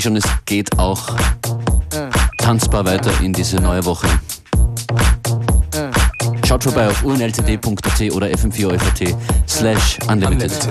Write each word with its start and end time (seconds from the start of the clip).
sehe 0.00 0.12
schon, 0.12 0.16
es 0.16 0.24
geht 0.46 0.78
auch 0.78 1.14
tanzbar 2.38 2.84
weiter 2.84 3.10
in 3.22 3.32
diese 3.32 3.56
neue 3.56 3.84
Woche. 3.84 4.06
Schaut 6.46 6.64
vorbei 6.64 6.88
auf 6.88 7.02
unlcd.at 7.04 8.12
oder 8.12 8.26
fm4 8.28 9.14
slash 9.46 9.98
unlimited. 10.08 10.68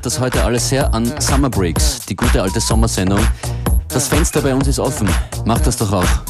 Erinnert 0.00 0.06
das 0.06 0.20
heute 0.20 0.44
alles 0.44 0.68
sehr 0.68 0.94
an 0.94 1.12
Summer 1.20 1.50
Breaks, 1.50 2.00
die 2.06 2.16
gute 2.16 2.40
alte 2.40 2.60
Sommersendung. 2.60 3.20
Das 3.88 4.08
Fenster 4.08 4.40
bei 4.40 4.54
uns 4.54 4.66
ist 4.66 4.78
offen. 4.78 5.08
Macht 5.44 5.66
das 5.66 5.76
doch 5.76 5.92
auch. 5.92 6.29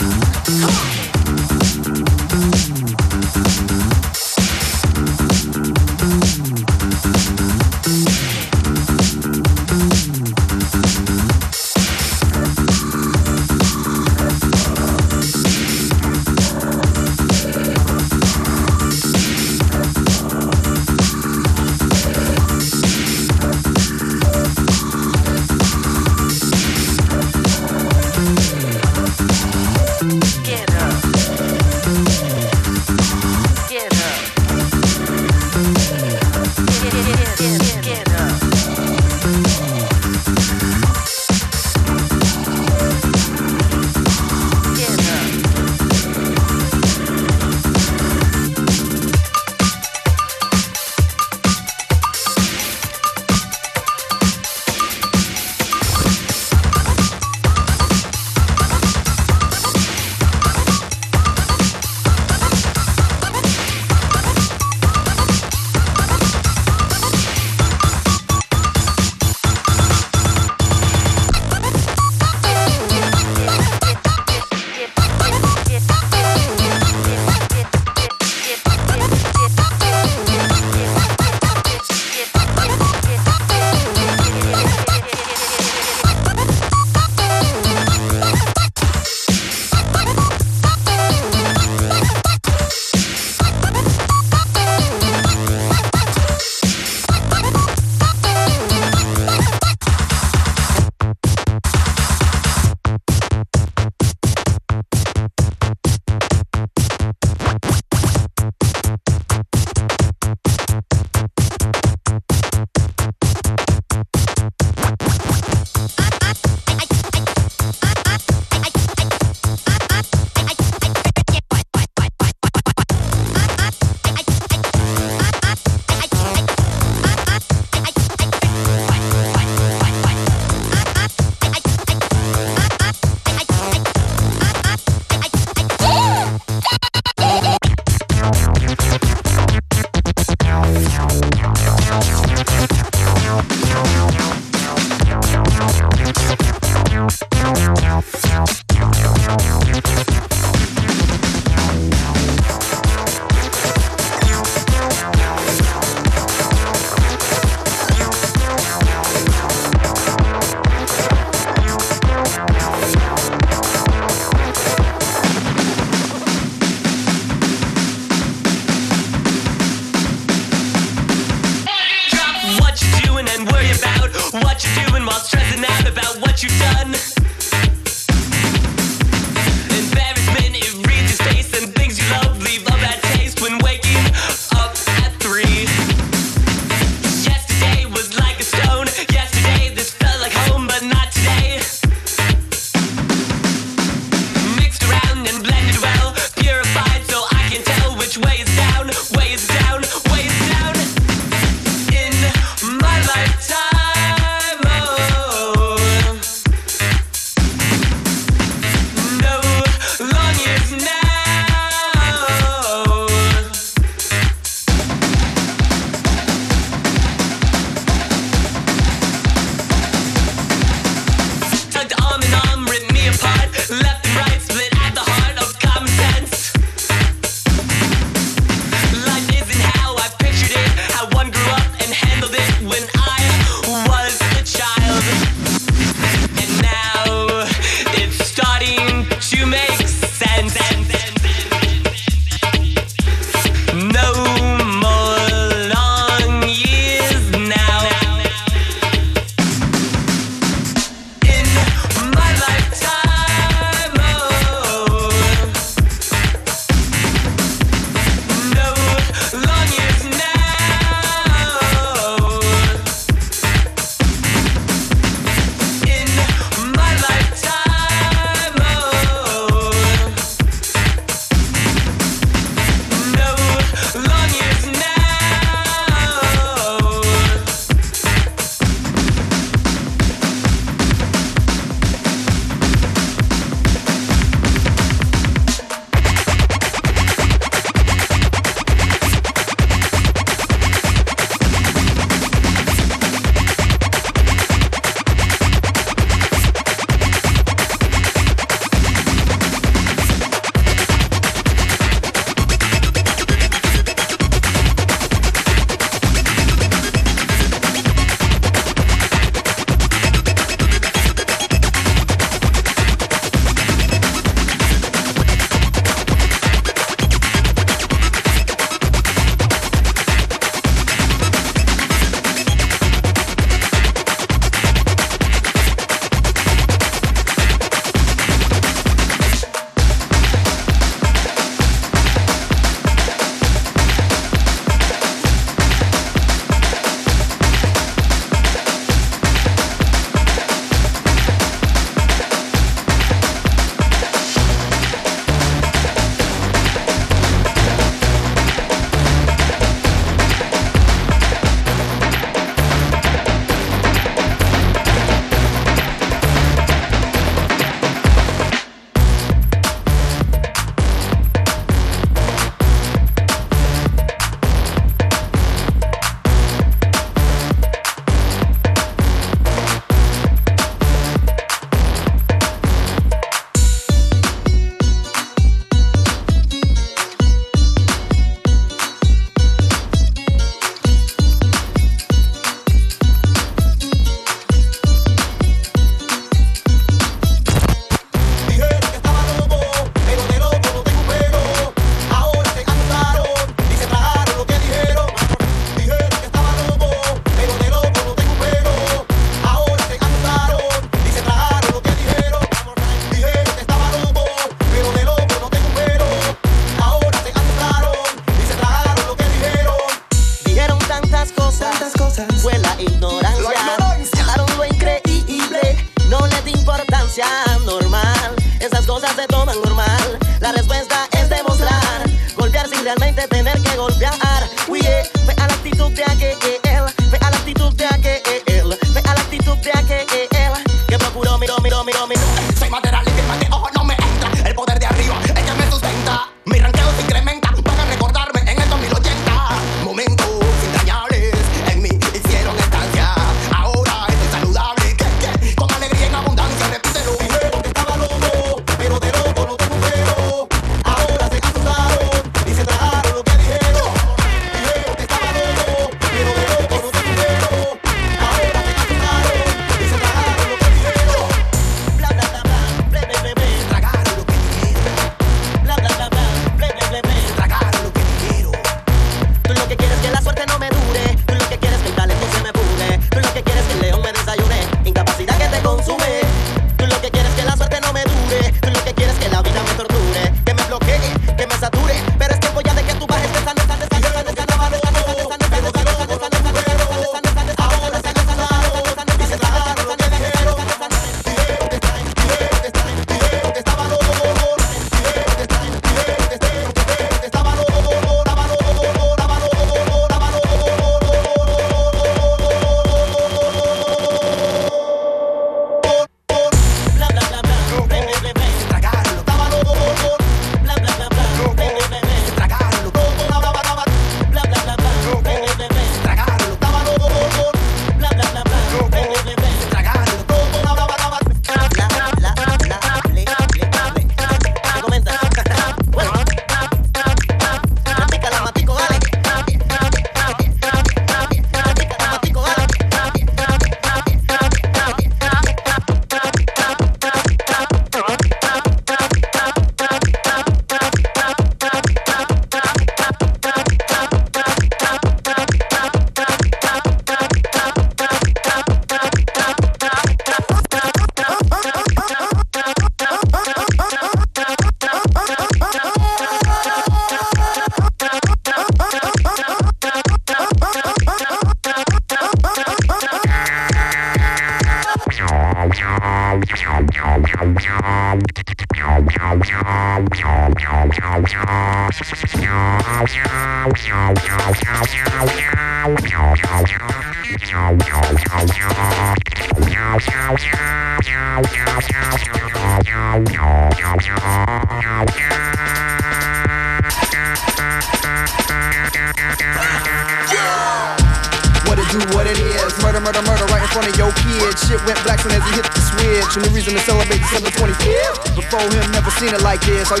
PSA 594.86 595.20
from 595.20 595.32
PSC. 595.36 595.90
To 596.30 596.78
celebrate 596.86 597.20
December 597.20 597.50
25th. 597.50 598.36
Before 598.36 598.62
him, 598.62 598.84
never 598.92 599.10
seen 599.10 599.34
it 599.34 599.42
like 599.42 599.60
this 599.66 599.90
on 599.92 600.00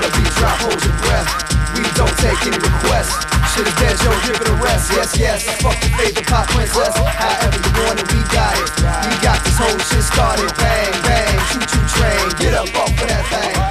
the 0.00 0.10
beat 0.16 0.32
drop, 0.38 0.56
hold 0.62 0.80
your 0.80 0.96
breath. 1.04 1.28
We 1.76 1.84
don't 1.98 2.16
take 2.22 2.40
any 2.48 2.56
requests. 2.56 3.12
Shit 3.52 3.66
is 3.68 3.76
dead, 3.76 3.96
yo, 4.00 4.12
give 4.24 4.40
it 4.40 4.48
a 4.48 4.56
rest. 4.62 4.92
Yes, 4.92 5.18
yes. 5.18 5.44
Fuck 5.60 5.76
your 5.82 5.92
favorite 5.98 6.26
pop 6.26 6.48
princess. 6.48 6.96
However 6.96 7.60
you 7.60 7.72
want 7.84 8.00
it, 8.00 8.08
we 8.12 8.20
got 8.32 8.56
it. 8.56 8.70
We 8.80 9.14
got 9.20 9.38
this 9.44 9.56
whole 9.58 9.78
shit 9.84 10.04
started. 10.04 10.48
Bang, 10.56 10.92
bang, 11.04 11.36
choo 11.52 11.60
choo 11.66 11.84
train. 11.98 12.24
Get 12.40 12.54
up 12.54 12.72
off 12.76 12.94
of 12.94 13.08
that 13.08 13.24
thing. 13.28 13.65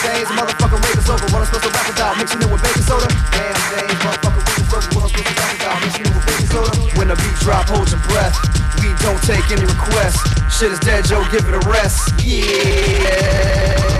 Damn 0.00 0.14
days, 0.16 0.28
motherfucker, 0.28 0.80
rave 0.80 0.96
is 0.96 1.10
over. 1.10 1.24
What 1.26 1.40
I'm 1.40 1.46
supposed 1.46 1.64
to 1.64 1.70
rap 1.70 1.92
about? 1.92 2.16
Mixing 2.16 2.40
it 2.40 2.50
with 2.50 2.62
baking 2.62 2.82
soda. 2.82 3.06
Damn 3.32 3.52
days, 3.68 3.98
motherfucker, 4.00 4.40
rave 4.48 4.64
is 4.64 4.72
over. 4.72 4.88
What 4.96 5.04
I'm 5.04 5.10
supposed 5.12 5.26
to 5.28 5.34
rap 5.36 5.60
about? 5.60 5.80
Mixing 5.84 6.06
it 6.06 6.14
with 6.14 6.26
baking 6.26 6.46
soda. 6.46 6.70
When 6.96 7.08
the 7.08 7.16
beat 7.16 7.36
drop, 7.44 7.68
hold 7.68 7.90
your 7.90 8.00
breath. 8.08 8.36
We 8.80 8.96
don't 9.04 9.20
take 9.28 9.44
any 9.52 9.64
requests. 9.64 10.24
Shit 10.56 10.72
is 10.72 10.80
dead, 10.80 11.04
Joe, 11.04 11.22
give 11.30 11.44
it 11.44 11.54
a 11.54 11.60
rest. 11.68 12.16
Yeah. 12.24 13.99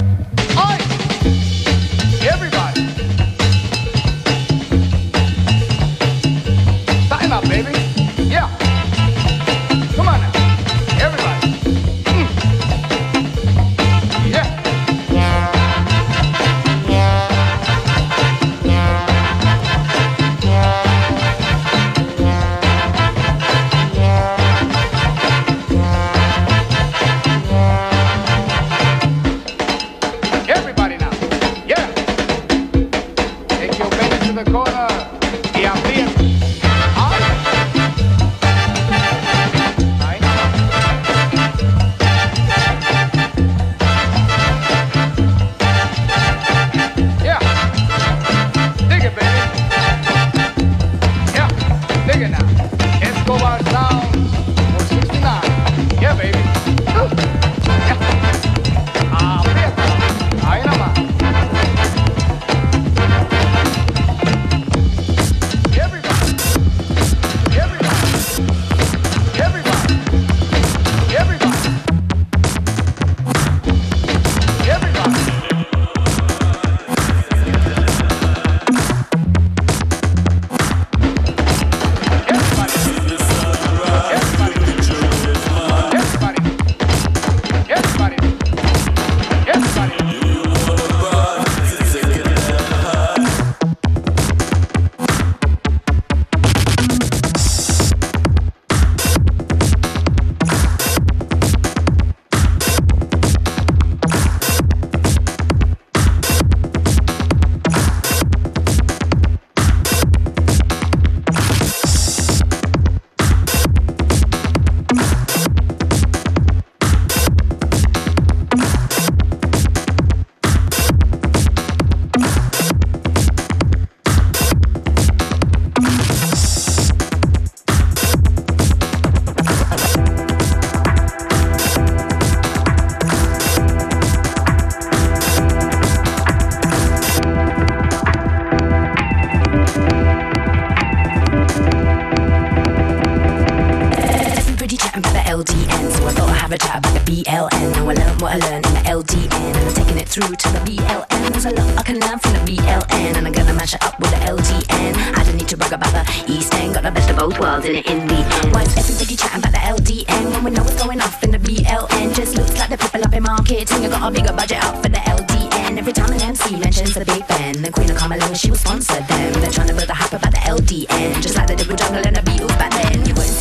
So 145.51 146.07
I 146.07 146.11
thought 146.11 146.29
I'd 146.29 146.41
have 146.41 146.51
a 146.51 146.57
chat 146.57 146.77
about 146.79 146.93
the 146.93 147.03
BLN. 147.11 147.71
Now 147.75 147.89
I 147.89 147.93
learned 147.93 148.21
what 148.21 148.31
I 148.33 148.37
learned 148.37 148.65
in 148.65 148.73
the 148.73 148.83
LDN, 148.87 149.33
and 149.33 149.57
I'm 149.57 149.73
taking 149.73 149.97
it 149.97 150.07
through 150.07 150.35
to 150.35 150.47
the 150.49 150.61
BLN. 150.63 151.31
There's 151.31 151.45
a 151.45 151.51
lot 151.51 151.77
I 151.77 151.83
can 151.83 151.99
learn 151.99 152.19
from 152.19 152.33
the 152.33 152.43
BLN, 152.47 153.15
and 153.17 153.27
I'm 153.27 153.33
gonna 153.33 153.53
mash 153.53 153.73
it 153.73 153.83
up 153.83 153.99
with 153.99 154.11
the 154.11 154.17
LDN. 154.17 154.95
I 155.17 155.23
don't 155.23 155.35
need 155.35 155.49
to 155.49 155.57
brag 155.57 155.73
about 155.73 155.91
the 155.91 156.03
East 156.31 156.53
End, 156.55 156.73
got 156.73 156.83
the 156.83 156.91
best 156.91 157.09
of 157.09 157.17
both 157.17 157.37
worlds 157.39 157.65
in 157.65 157.75
it 157.75 157.85
in 157.87 158.07
the 158.07 158.15
end. 158.15 158.53
Why 158.53 158.63
is 158.63 158.77
everybody 158.77 159.15
chatting 159.15 159.39
about 159.39 159.51
the 159.51 159.59
LDN 159.59 160.31
when 160.31 160.43
we 160.45 160.51
know 160.51 160.63
what's 160.63 160.81
going 160.81 161.01
off 161.01 161.23
in 161.23 161.31
the 161.31 161.39
BLN? 161.39 162.15
Just 162.15 162.35
looks 162.37 162.57
like 162.57 162.69
the 162.69 162.77
people 162.77 163.03
up 163.03 163.13
in 163.13 163.23
marketing, 163.23 163.85
I 163.85 163.89
got 163.89 164.07
a 164.07 164.11
bigger 164.11 164.33
budget 164.33 164.63
up 164.63 164.75
for 164.81 164.89
the 164.89 165.01
LDN. 165.03 165.77
Every 165.77 165.93
time 165.93 166.11
an 166.11 166.21
MC 166.21 166.55
mentions 166.57 166.93
the 166.93 167.05
Big 167.05 167.27
Ben, 167.27 167.61
the 167.61 167.71
Queen 167.71 167.89
of 167.89 167.97
Carmelo, 167.97 168.33
she 168.33 168.49
will 168.49 168.57
sponsor 168.57 168.99
them. 169.01 169.33
They're 169.41 169.51
trying 169.51 169.67
to 169.67 169.73
build 169.73 169.89
a 169.89 169.93
hype 169.93 170.13
about 170.13 170.31
the 170.31 170.39
LDN, 170.39 171.21
just 171.21 171.35
like 171.35 171.47
they 171.47 171.55
did 171.55 171.67
with 171.67 171.79
Jungle 171.79 172.05
and 172.05 172.15
the 172.15 172.23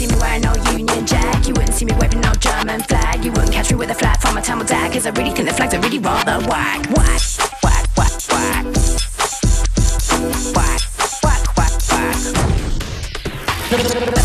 see 0.00 0.06
me 0.06 0.14
wearing 0.18 0.40
no 0.40 0.54
Union 0.72 1.06
Jack, 1.06 1.46
you 1.46 1.52
wouldn't 1.52 1.74
see 1.74 1.84
me 1.84 1.92
waving 2.00 2.22
no 2.22 2.32
German 2.34 2.80
flag, 2.84 3.22
you 3.22 3.30
wouldn't 3.32 3.52
catch 3.52 3.70
me 3.70 3.76
with 3.76 3.90
a 3.90 3.94
flag 3.94 4.18
from 4.18 4.38
a 4.38 4.40
Tamil 4.40 4.64
tag, 4.64 4.92
cause 4.92 5.06
I 5.06 5.10
really 5.10 5.30
think 5.30 5.46
the 5.46 5.54
flags 5.54 5.74
are 5.74 5.80
really 5.80 5.98
rather 5.98 6.38
whack. 6.48 6.86
Whack, 6.96 7.20
whack, 7.62 7.86
whack, 7.98 8.12
whack. 8.30 8.64
Whack, 10.56 10.80
whack, 11.22 11.56
whack, 11.58 11.74
whack. 14.14 14.19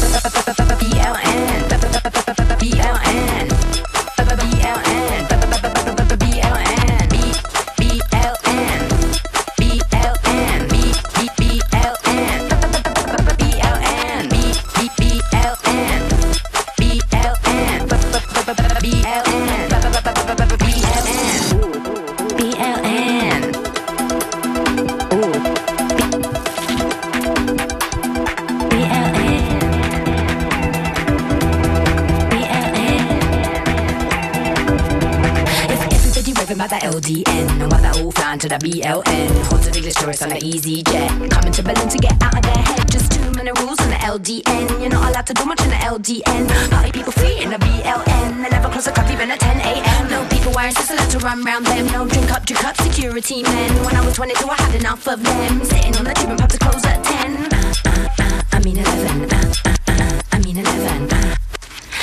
Flying 38.15 38.39
to 38.39 38.49
the 38.49 38.55
BLN, 38.55 39.29
hordes 39.47 39.67
of 39.67 39.75
English 39.75 39.95
tourists 39.95 40.23
on 40.23 40.29
the 40.29 40.39
easyJet, 40.39 41.29
coming 41.29 41.51
to 41.51 41.61
Berlin 41.63 41.89
to 41.89 41.97
get 41.97 42.15
out 42.23 42.35
of 42.35 42.43
their 42.43 42.63
head. 42.63 42.89
Just 42.89 43.11
too 43.11 43.29
many 43.31 43.51
rules 43.59 43.79
in 43.83 43.89
the 43.89 43.99
LDN. 43.99 44.79
You're 44.79 44.89
not 44.89 45.09
allowed 45.11 45.27
to 45.27 45.33
do 45.33 45.45
much 45.45 45.61
in 45.61 45.69
the 45.69 45.75
LDN. 45.75 46.71
Party 46.71 46.91
people 46.91 47.11
free 47.11 47.43
in 47.43 47.49
the 47.49 47.57
BLN. 47.57 48.43
They 48.43 48.49
never 48.49 48.69
close 48.69 48.85
the 48.85 48.91
club 48.91 49.11
even 49.11 49.31
at 49.31 49.39
10 49.39 49.59
a.m. 49.59 50.09
No 50.09 50.25
people 50.29 50.53
wearing 50.55 50.73
six 50.73 50.91
allowed 50.91 51.09
to 51.11 51.19
run 51.19 51.43
round 51.43 51.65
them. 51.65 51.85
No 51.87 52.07
drink 52.07 52.31
up, 52.31 52.45
drink 52.45 52.63
up, 52.63 52.77
security 52.81 53.43
men. 53.43 53.69
When 53.85 53.95
I 53.95 54.05
was 54.05 54.15
22, 54.15 54.47
I 54.47 54.55
had 54.55 54.75
enough 54.75 55.07
of 55.07 55.21
them. 55.21 55.63
Sitting 55.65 55.95
on 55.97 56.05
the 56.05 56.13
tube 56.13 56.29
and 56.29 56.39
pubs 56.39 56.53
to 56.57 56.59
close 56.59 56.85
at 56.85 57.03
10. 57.03 57.35
Uh, 57.53 57.73
uh, 57.85 58.07
uh, 58.19 58.41
I 58.53 58.59
mean 58.63 58.77
11. 58.77 59.29
Uh, 59.31 59.53
uh, 59.65 59.75
uh, 59.87 60.21
I 60.31 60.39
mean 60.39 60.57
11. 60.57 61.11
Uh, 61.11 61.35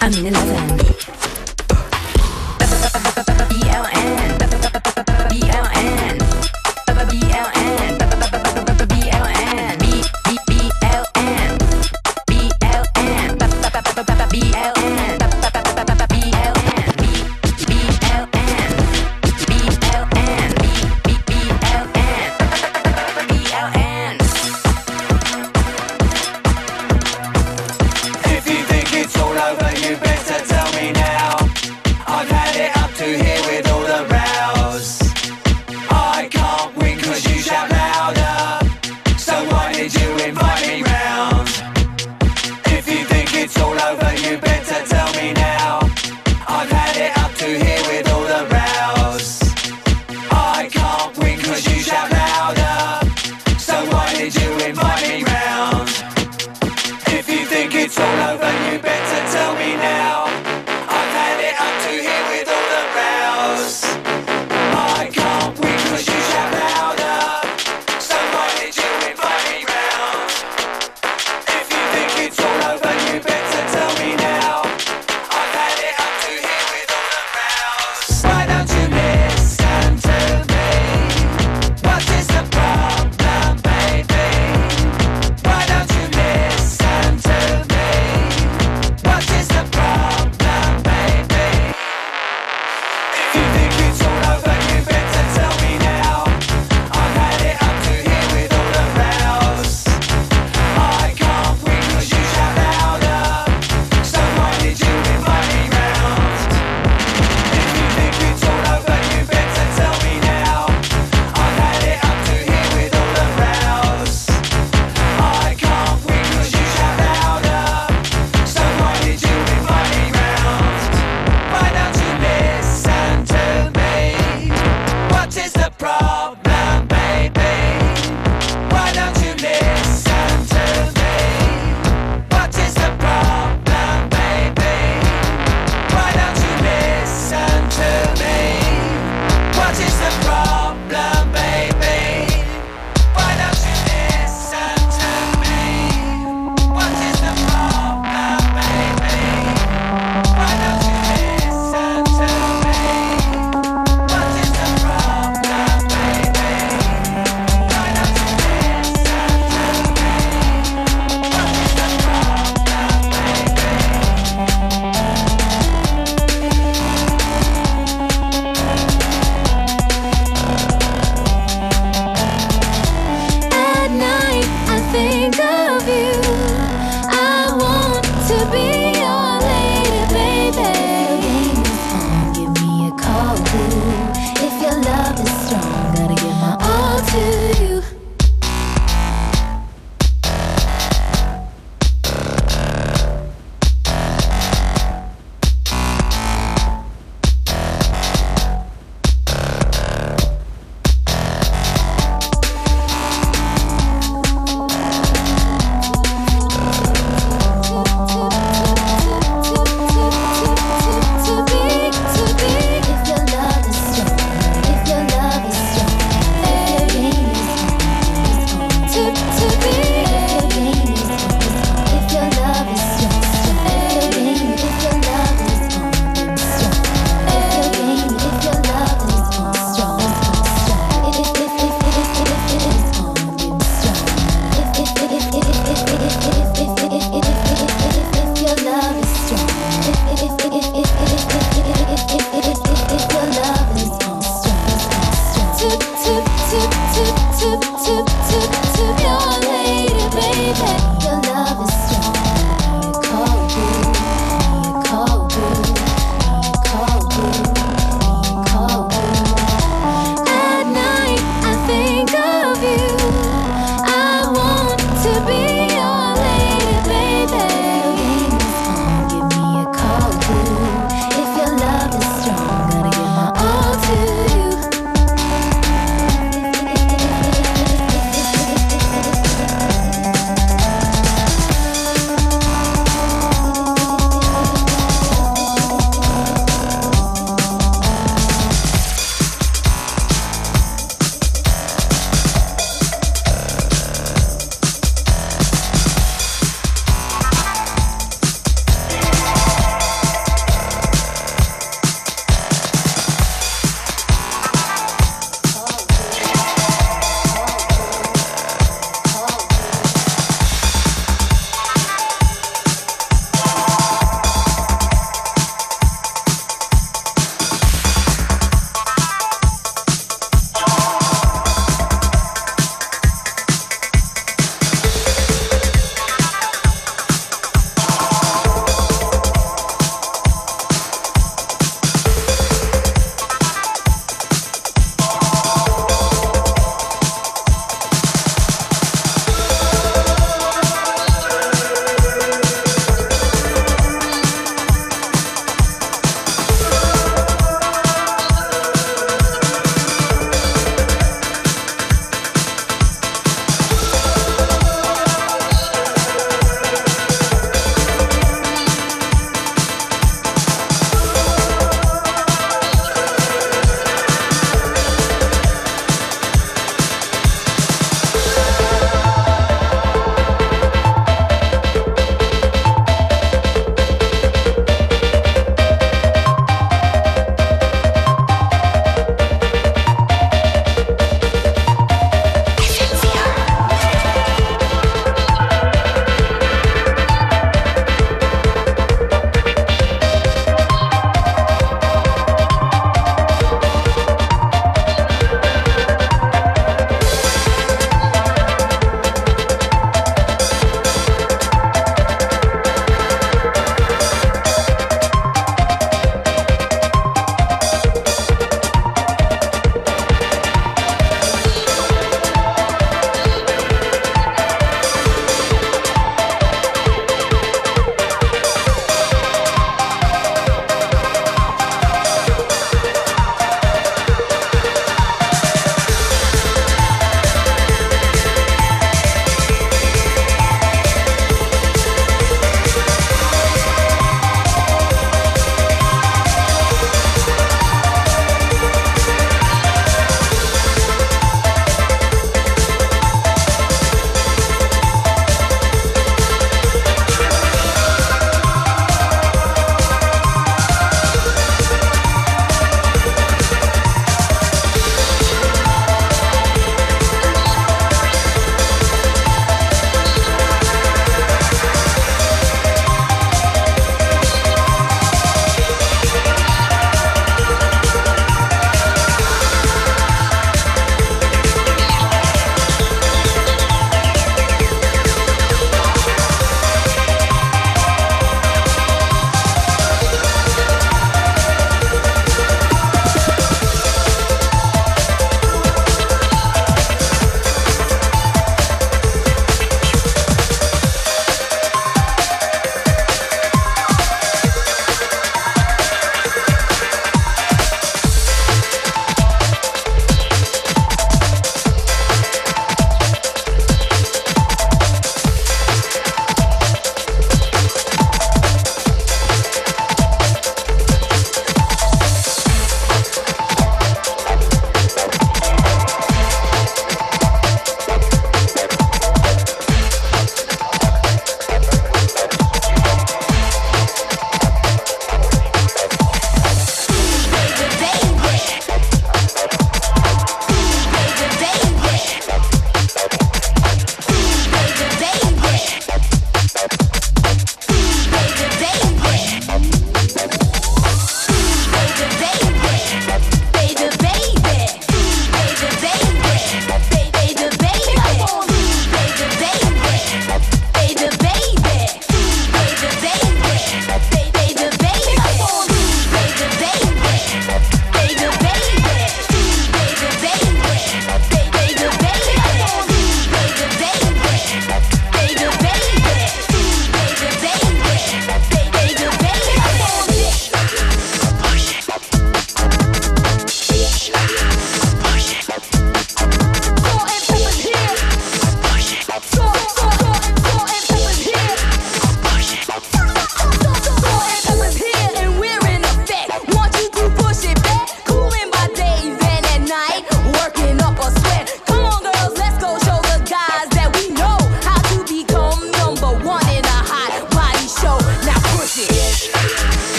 I 0.00 0.08
mean 0.10 0.26
11. 0.26 1.33